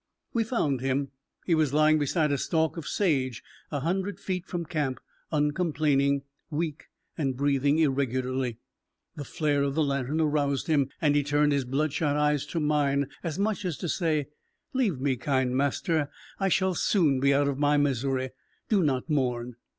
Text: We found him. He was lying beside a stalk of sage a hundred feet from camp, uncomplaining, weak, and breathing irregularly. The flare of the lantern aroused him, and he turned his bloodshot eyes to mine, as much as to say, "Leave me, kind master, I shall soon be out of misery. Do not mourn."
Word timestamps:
We 0.33 0.43
found 0.43 0.81
him. 0.81 1.11
He 1.45 1.53
was 1.53 1.75
lying 1.75 1.99
beside 1.99 2.31
a 2.31 2.37
stalk 2.39 2.75
of 2.75 2.87
sage 2.87 3.43
a 3.69 3.81
hundred 3.81 4.19
feet 4.19 4.47
from 4.47 4.65
camp, 4.65 4.99
uncomplaining, 5.31 6.23
weak, 6.49 6.85
and 7.19 7.37
breathing 7.37 7.77
irregularly. 7.77 8.57
The 9.15 9.23
flare 9.25 9.61
of 9.61 9.75
the 9.75 9.83
lantern 9.83 10.19
aroused 10.19 10.65
him, 10.65 10.89
and 11.01 11.15
he 11.15 11.21
turned 11.21 11.51
his 11.51 11.65
bloodshot 11.65 12.17
eyes 12.17 12.47
to 12.47 12.59
mine, 12.59 13.09
as 13.21 13.37
much 13.37 13.63
as 13.63 13.77
to 13.77 13.87
say, 13.87 14.25
"Leave 14.73 14.99
me, 14.99 15.17
kind 15.17 15.55
master, 15.55 16.09
I 16.39 16.49
shall 16.49 16.73
soon 16.73 17.19
be 17.19 17.31
out 17.31 17.47
of 17.47 17.59
misery. 17.59 18.31
Do 18.69 18.81
not 18.81 19.07
mourn." 19.07 19.53